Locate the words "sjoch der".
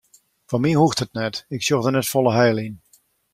1.63-1.93